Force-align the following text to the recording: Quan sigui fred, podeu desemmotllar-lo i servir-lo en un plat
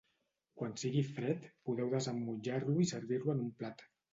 Quan 0.61 0.71
sigui 0.83 1.03
fred, 1.09 1.45
podeu 1.71 1.93
desemmotllar-lo 1.93 2.79
i 2.87 2.91
servir-lo 2.95 3.37
en 3.37 3.49
un 3.49 3.57
plat 3.63 3.89